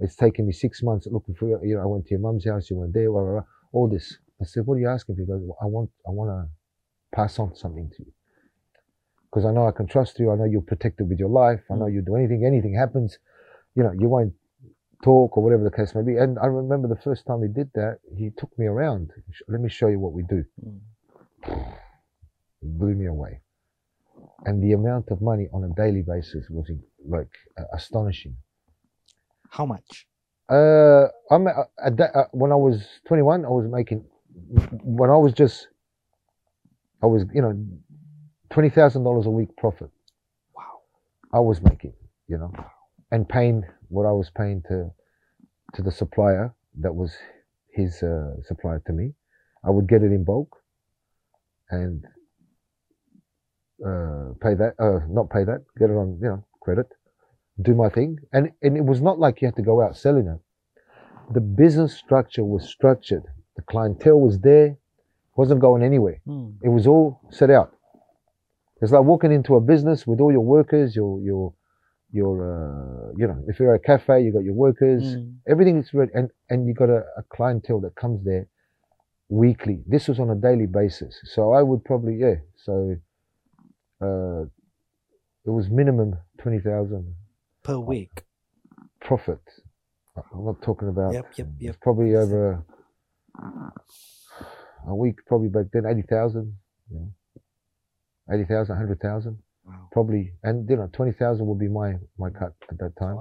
It's 0.00 0.16
taken 0.16 0.46
me 0.46 0.52
six 0.52 0.82
months 0.82 1.06
looking 1.10 1.34
for 1.34 1.48
you. 1.48 1.60
You 1.62 1.76
know, 1.76 1.82
I 1.82 1.86
went 1.86 2.06
to 2.06 2.10
your 2.10 2.20
mum's 2.20 2.46
house. 2.46 2.70
You 2.70 2.76
went 2.76 2.94
there. 2.94 3.10
Blah, 3.10 3.22
blah, 3.22 3.32
blah. 3.32 3.44
All 3.72 3.88
this. 3.88 4.18
I 4.40 4.44
said, 4.44 4.66
"What 4.66 4.74
are 4.74 4.80
you 4.80 4.88
asking 4.88 5.16
for?" 5.16 5.20
He 5.20 5.26
goes, 5.26 5.42
well, 5.42 5.58
"I 5.60 5.66
want, 5.66 5.90
I 6.06 6.10
want 6.10 6.30
to 6.30 6.48
pass 7.14 7.38
on 7.38 7.54
something 7.54 7.90
to 7.96 8.02
you." 8.04 8.12
because 9.36 9.44
I 9.44 9.52
know 9.52 9.66
I 9.66 9.72
can 9.72 9.86
trust 9.86 10.18
you. 10.18 10.30
I 10.30 10.36
know 10.36 10.44
you're 10.44 10.62
protected 10.62 11.10
with 11.10 11.18
your 11.18 11.28
life. 11.28 11.60
I 11.70 11.74
know 11.74 11.84
mm. 11.84 11.92
you 11.92 12.00
do 12.00 12.16
anything, 12.16 12.46
anything 12.46 12.74
happens, 12.74 13.18
you 13.74 13.82
know, 13.82 13.92
you 13.92 14.08
won't 14.08 14.32
talk 15.02 15.36
or 15.36 15.42
whatever 15.42 15.64
the 15.64 15.70
case 15.70 15.94
may 15.94 16.02
be. 16.02 16.16
And 16.16 16.38
I 16.38 16.46
remember 16.46 16.88
the 16.88 17.00
first 17.00 17.26
time 17.26 17.42
he 17.42 17.48
did 17.48 17.70
that, 17.74 17.98
he 18.16 18.30
took 18.36 18.56
me 18.58 18.66
around. 18.66 19.10
Let 19.48 19.60
me 19.60 19.68
show 19.68 19.88
you 19.88 19.98
what 19.98 20.12
we 20.12 20.22
do. 20.22 20.44
Mm. 20.64 21.74
Blew 22.62 22.94
me 22.94 23.06
away. 23.06 23.40
And 24.44 24.62
the 24.62 24.72
amount 24.72 25.08
of 25.10 25.20
money 25.20 25.46
on 25.52 25.64
a 25.64 25.74
daily 25.74 26.02
basis 26.02 26.46
was 26.50 26.70
like 27.06 27.30
uh, 27.58 27.64
astonishing. 27.74 28.36
How 29.50 29.66
much? 29.66 30.06
Uh, 30.48 31.06
I'm 31.30 31.46
uh, 31.46 31.64
at 31.84 31.96
that, 31.96 32.14
uh, 32.14 32.24
when 32.32 32.52
I 32.52 32.56
was 32.56 32.86
21, 33.06 33.44
I 33.44 33.48
was 33.48 33.68
making 33.70 34.04
when 34.82 35.10
I 35.10 35.16
was 35.16 35.32
just 35.32 35.68
I 37.02 37.06
was 37.06 37.24
you 37.34 37.42
know 37.42 37.66
twenty 38.50 38.70
thousand 38.70 39.04
dollars 39.04 39.26
a 39.26 39.30
week 39.30 39.56
profit. 39.56 39.90
Wow. 40.54 40.80
I 41.32 41.40
was 41.40 41.60
making, 41.62 41.94
you 42.28 42.38
know, 42.38 42.52
and 43.10 43.28
paying 43.28 43.64
what 43.88 44.06
I 44.06 44.12
was 44.12 44.30
paying 44.30 44.62
to 44.68 44.90
to 45.74 45.82
the 45.82 45.90
supplier 45.90 46.54
that 46.78 46.94
was 46.94 47.14
his 47.72 48.02
uh, 48.02 48.42
supplier 48.42 48.82
to 48.86 48.92
me. 48.92 49.12
I 49.64 49.70
would 49.70 49.88
get 49.88 50.02
it 50.02 50.12
in 50.12 50.24
bulk 50.24 50.56
and 51.70 52.04
uh, 53.84 54.32
pay 54.40 54.54
that, 54.54 54.74
uh, 54.78 55.00
not 55.08 55.30
pay 55.30 55.44
that, 55.44 55.64
get 55.78 55.90
it 55.90 55.94
on, 55.94 56.18
you 56.22 56.28
know, 56.28 56.44
credit, 56.60 56.86
do 57.60 57.74
my 57.74 57.88
thing. 57.88 58.18
And, 58.32 58.52
and 58.62 58.76
it 58.76 58.84
was 58.84 59.00
not 59.00 59.18
like 59.18 59.42
you 59.42 59.48
had 59.48 59.56
to 59.56 59.62
go 59.62 59.82
out 59.82 59.96
selling 59.96 60.26
it. 60.28 60.40
The 61.34 61.40
business 61.40 61.94
structure 61.94 62.44
was 62.44 62.68
structured. 62.68 63.24
The 63.56 63.62
clientele 63.62 64.20
was 64.20 64.38
there, 64.40 64.76
wasn't 65.36 65.60
going 65.60 65.82
anywhere. 65.82 66.20
Mm. 66.26 66.54
It 66.62 66.68
was 66.68 66.86
all 66.86 67.20
set 67.30 67.50
out. 67.50 67.72
It's 68.80 68.92
like 68.92 69.04
walking 69.04 69.32
into 69.32 69.56
a 69.56 69.60
business 69.60 70.06
with 70.06 70.20
all 70.20 70.30
your 70.30 70.44
workers, 70.44 70.94
your 70.94 71.20
your 71.22 71.54
your 72.16 72.34
uh, 72.52 73.12
you 73.16 73.26
know 73.26 73.38
if 73.46 73.60
you're 73.60 73.74
a 73.74 73.78
cafe 73.78 74.22
you 74.22 74.32
got 74.32 74.44
your 74.50 74.54
workers 74.54 75.02
mm. 75.04 75.34
everything 75.46 75.76
is 75.78 75.92
ready 75.92 76.10
and 76.14 76.30
and 76.50 76.66
you 76.66 76.74
got 76.74 76.88
a, 76.88 77.02
a, 77.16 77.22
clientele 77.34 77.80
that 77.80 77.94
comes 77.94 78.24
there 78.24 78.48
weekly. 79.28 79.82
This 79.86 80.08
was 80.08 80.18
on 80.20 80.30
a 80.30 80.34
daily 80.34 80.66
basis. 80.66 81.14
So 81.34 81.52
i 81.52 81.62
would 81.62 81.84
probably 81.84 82.16
yeah 82.16 82.36
so 82.56 82.96
uh, 84.00 84.42
it 85.46 85.52
was 85.58 85.68
minimum 85.70 86.16
20000 86.42 87.14
per 87.62 87.78
week. 87.78 88.24
profit. 89.00 89.40
I'm 90.16 90.44
not 90.44 90.62
talking 90.62 90.88
about 90.88 91.12
yep 91.12 91.26
yep 91.36 91.48
yep. 91.58 91.80
probably 91.80 92.14
over 92.16 92.64
a 94.88 94.94
week 94.94 95.16
probably 95.26 95.48
back 95.48 95.66
then 95.72 95.84
80000 95.86 96.56
yeah. 96.90 98.34
80000 98.34 98.76
100000 98.78 99.38
probably, 99.96 100.24
and 100.42 100.68
you 100.68 100.76
know, 100.76 100.88
twenty 100.98 101.12
thousand 101.20 101.44
would 101.48 101.58
be 101.66 101.70
my 101.80 101.88
my 102.18 102.30
cut 102.40 102.54
at 102.70 102.78
that 102.82 102.92
time. 103.04 103.16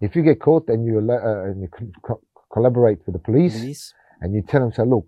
If 0.00 0.10
you 0.16 0.22
get 0.30 0.38
caught 0.46 0.64
and 0.68 0.80
you 0.88 0.94
uh, 0.98 1.44
and 1.48 1.56
you 1.62 1.68
co- 1.76 1.92
co- 2.06 2.22
collaborate 2.54 3.00
with 3.04 3.14
the 3.18 3.24
police, 3.28 3.58
Police. 3.58 3.84
and 4.20 4.28
you 4.34 4.42
tell 4.50 4.60
them, 4.60 4.72
say, 4.72 4.84
look, 4.94 5.06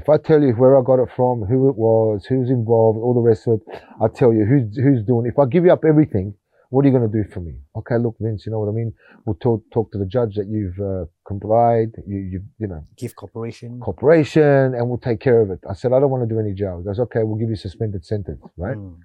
if 0.00 0.08
I 0.14 0.16
tell 0.28 0.40
you 0.46 0.52
where 0.60 0.74
I 0.78 0.82
got 0.90 0.98
it 1.04 1.10
from, 1.18 1.36
who 1.50 1.68
it 1.68 1.76
was, 1.76 2.24
who's 2.30 2.48
involved, 2.60 2.98
all 3.04 3.14
the 3.20 3.26
rest 3.30 3.46
of 3.46 3.52
it, 3.60 3.62
I'll 4.00 4.08
tell 4.22 4.32
you 4.38 4.44
who's 4.50 4.66
who's 4.84 5.02
doing. 5.12 5.24
If 5.32 5.38
I 5.38 5.44
give 5.54 5.62
you 5.66 5.72
up 5.76 5.84
everything, 5.92 6.26
what 6.70 6.80
are 6.84 6.88
you 6.88 6.94
going 6.98 7.10
to 7.12 7.16
do 7.22 7.24
for 7.34 7.40
me? 7.48 7.54
Okay, 7.80 7.98
look, 8.04 8.16
Vince, 8.18 8.46
you 8.46 8.50
know 8.52 8.60
what 8.62 8.70
I 8.74 8.76
mean. 8.80 8.90
We'll 9.26 9.40
talk 9.46 9.60
talk 9.76 9.86
to 9.92 9.98
the 9.98 10.06
judge 10.16 10.32
that 10.38 10.48
you've 10.54 10.80
uh, 10.92 11.04
complied. 11.30 11.90
You 12.12 12.18
you 12.32 12.38
you 12.62 12.66
know 12.72 12.82
Give 13.02 13.14
corporation. 13.22 13.78
corporation, 13.88 14.74
and 14.76 14.88
we'll 14.88 15.04
take 15.10 15.20
care 15.28 15.40
of 15.44 15.48
it. 15.54 15.60
I 15.72 15.74
said 15.74 15.92
I 15.92 16.00
don't 16.00 16.12
want 16.14 16.24
to 16.26 16.34
do 16.34 16.40
any 16.40 16.54
jail. 16.62 16.78
He 16.78 16.84
goes, 16.88 16.98
okay, 17.06 17.22
we'll 17.26 17.40
give 17.42 17.50
you 17.54 17.56
suspended 17.68 18.02
sentence, 18.06 18.42
right? 18.56 18.78
Mm. 18.78 18.96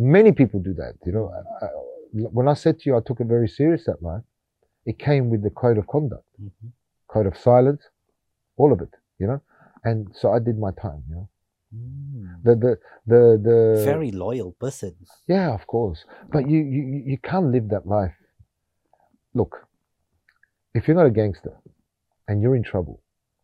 Many 0.00 0.32
people 0.32 0.60
do 0.60 0.72
that. 0.74 0.94
You 1.04 1.12
know, 1.12 1.26
I, 1.36 1.66
I- 1.66 1.68
when 2.38 2.48
I 2.48 2.54
said 2.54 2.80
to 2.80 2.90
you, 2.90 2.96
I 2.96 3.00
took 3.06 3.20
it 3.20 3.26
very 3.28 3.46
serious 3.46 3.84
that 3.84 4.00
night. 4.02 4.22
It 4.84 4.98
came 4.98 5.30
with 5.30 5.42
the 5.44 5.50
code 5.50 5.78
of 5.78 5.86
conduct, 5.86 6.24
Mhm. 6.42 6.70
code 7.06 7.26
of 7.26 7.36
silence, 7.36 7.82
all 8.56 8.72
of 8.72 8.80
it. 8.80 8.92
You 9.20 9.26
know, 9.28 9.40
and 9.84 9.98
so 10.20 10.32
I 10.32 10.38
did 10.48 10.58
my 10.58 10.72
time. 10.86 11.02
You 11.08 11.14
know, 11.16 11.28
Mm. 11.74 12.42
the 12.46 12.54
the 12.64 12.72
the 13.12 13.22
the 13.48 13.58
Very 13.92 14.10
loyal 14.10 14.50
person. 14.64 14.92
yeah, 15.28 15.48
of 15.58 15.66
course. 15.74 16.00
But 16.34 16.42
you 16.52 16.58
you 16.74 16.82
you- 16.92 17.04
you 17.12 17.18
can't 17.30 17.48
live 17.56 17.66
that 17.68 17.84
life. 17.86 18.16
Look, 19.34 19.52
if 20.74 20.80
you're 20.88 20.96
not 21.02 21.06
a 21.14 21.16
gangster 21.22 21.54
and 22.26 22.40
you're 22.42 22.56
in 22.56 22.64
trouble 22.72 22.96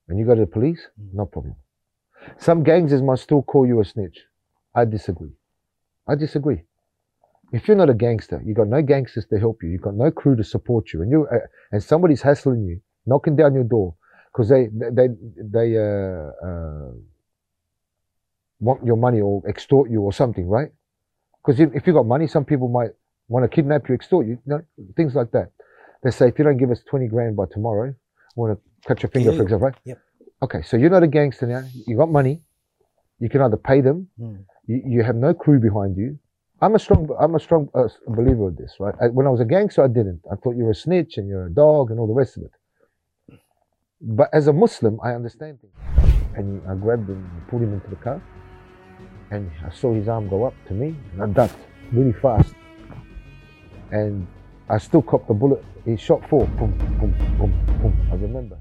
and 0.08 0.18
you 0.18 0.24
go 0.30 0.34
to 0.34 0.40
the 0.46 0.52
police, 0.58 0.82
no 1.20 1.24
problem. 1.26 1.54
Some 2.38 2.64
gangsters 2.64 3.02
might 3.02 3.20
still 3.20 3.42
call 3.52 3.64
you 3.70 3.78
a 3.80 3.84
snitch. 3.84 4.18
I 4.74 4.84
disagree. 4.96 5.34
I 6.08 6.14
disagree. 6.14 6.62
If 7.52 7.68
you're 7.68 7.76
not 7.76 7.90
a 7.90 7.94
gangster, 7.94 8.42
you've 8.44 8.56
got 8.56 8.68
no 8.68 8.82
gangsters 8.82 9.26
to 9.26 9.38
help 9.38 9.62
you. 9.62 9.68
you've 9.70 9.82
got 9.82 9.94
no 9.94 10.10
crew 10.10 10.36
to 10.36 10.44
support 10.44 10.92
you, 10.92 11.02
and 11.02 11.10
you 11.10 11.26
uh, 11.30 11.38
and 11.72 11.82
somebody's 11.82 12.22
hassling 12.22 12.64
you, 12.64 12.80
knocking 13.06 13.36
down 13.36 13.54
your 13.54 13.64
door 13.64 13.94
because 14.32 14.48
they 14.48 14.68
they 14.72 15.08
they 15.38 15.78
uh, 15.78 16.30
uh, 16.46 16.90
want 18.60 18.84
your 18.84 18.96
money 18.96 19.20
or 19.20 19.42
extort 19.48 19.90
you 19.90 20.02
or 20.02 20.12
something, 20.12 20.48
right? 20.48 20.70
Because 21.44 21.60
if, 21.60 21.70
if 21.74 21.86
you 21.86 21.92
got 21.92 22.06
money, 22.06 22.26
some 22.26 22.44
people 22.44 22.68
might 22.68 22.90
want 23.28 23.44
to 23.44 23.48
kidnap 23.48 23.88
you, 23.88 23.94
extort 23.94 24.26
you, 24.26 24.32
you 24.32 24.38
know, 24.46 24.62
things 24.96 25.14
like 25.14 25.30
that. 25.32 25.52
They 26.02 26.10
say 26.10 26.28
if 26.28 26.38
you 26.38 26.44
don't 26.44 26.56
give 26.56 26.70
us 26.70 26.80
20 26.88 27.06
grand 27.08 27.36
by 27.36 27.44
tomorrow, 27.50 27.94
we 28.36 28.40
want 28.40 28.58
to 28.58 28.88
cut 28.88 29.02
your 29.02 29.10
finger, 29.10 29.30
Kill 29.30 29.38
for 29.38 29.42
example, 29.44 29.68
right? 29.68 29.74
Yep. 29.84 29.98
Okay, 30.42 30.62
so 30.62 30.76
you're 30.76 30.90
not 30.90 31.02
a 31.02 31.06
gangster 31.06 31.46
now. 31.46 31.64
You 31.86 31.96
got 31.96 32.10
money. 32.10 32.42
You 33.18 33.30
can 33.30 33.40
either 33.40 33.56
pay 33.56 33.80
them. 33.80 34.08
Mm. 34.20 34.44
You, 34.66 34.82
you 34.86 35.02
have 35.02 35.16
no 35.16 35.34
crew 35.34 35.58
behind 35.60 35.96
you. 35.96 36.18
I'm 36.62 36.74
a 36.74 36.78
strong, 36.78 37.08
I'm 37.20 37.34
a 37.34 37.40
strong 37.40 37.68
uh, 37.74 37.88
believer 38.08 38.48
of 38.48 38.56
this, 38.56 38.76
right? 38.80 38.94
I, 39.00 39.08
when 39.08 39.26
I 39.26 39.30
was 39.30 39.40
a 39.40 39.44
gangster, 39.44 39.84
I 39.84 39.88
didn't. 39.88 40.22
I 40.30 40.36
thought 40.36 40.56
you're 40.56 40.70
a 40.70 40.74
snitch 40.74 41.18
and 41.18 41.28
you're 41.28 41.46
a 41.46 41.50
dog 41.50 41.90
and 41.90 42.00
all 42.00 42.06
the 42.06 42.14
rest 42.14 42.36
of 42.36 42.44
it. 42.44 42.50
But 44.00 44.28
as 44.32 44.46
a 44.46 44.52
Muslim, 44.52 44.98
I 45.02 45.12
understand 45.12 45.58
things. 45.60 45.72
And 46.34 46.62
I 46.68 46.74
grabbed 46.74 47.08
him, 47.08 47.30
and 47.32 47.48
pulled 47.48 47.62
him 47.62 47.72
into 47.72 47.88
the 47.88 47.96
car, 47.96 48.22
and 49.30 49.50
I 49.64 49.70
saw 49.70 49.94
his 49.94 50.06
arm 50.06 50.28
go 50.28 50.44
up 50.44 50.54
to 50.68 50.74
me, 50.74 50.94
and 51.12 51.22
I 51.22 51.26
ducked 51.26 51.56
really 51.92 52.12
fast. 52.12 52.54
And 53.90 54.26
I 54.68 54.78
still 54.78 55.00
copped 55.00 55.28
the 55.28 55.34
bullet. 55.34 55.64
He 55.84 55.96
shot 55.96 56.28
four. 56.28 56.46
Boom, 56.46 56.76
boom, 56.98 57.14
boom, 57.38 57.78
boom. 57.80 58.08
I 58.10 58.16
remember. 58.16 58.58